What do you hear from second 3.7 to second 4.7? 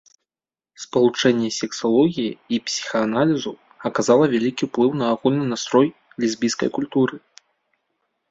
аказала вялікі